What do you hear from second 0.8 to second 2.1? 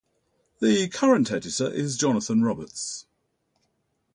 current editor is